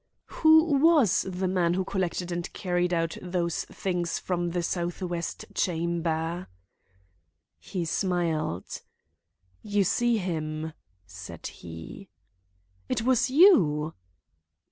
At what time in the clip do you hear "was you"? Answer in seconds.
13.03-13.93